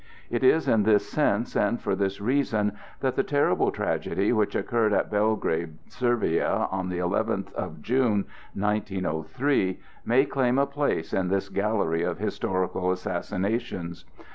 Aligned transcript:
It 0.31 0.43
is 0.43 0.67
in 0.67 0.81
this 0.81 1.07
sense 1.07 1.55
and 1.55 1.79
for 1.79 1.95
this 1.95 2.19
reason 2.19 2.71
that 3.01 3.15
the 3.15 3.21
terrible 3.21 3.69
tragedy 3.69 4.33
which 4.33 4.55
occurred 4.55 4.93
at 4.93 5.11
Belgrade, 5.11 5.77
Servia, 5.89 6.67
on 6.71 6.89
the 6.89 6.97
eleventh 6.97 7.53
of 7.53 7.83
June, 7.83 8.25
1903, 8.55 9.79
may 10.03 10.25
claim 10.25 10.57
a 10.57 10.65
place 10.65 11.13
in 11.13 11.27
this 11.27 11.49
gallery 11.49 12.01
of 12.01 12.17
historical 12.17 12.91
assassinations. 12.91 14.05